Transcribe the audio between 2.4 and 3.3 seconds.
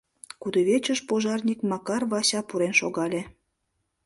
пурен шогале.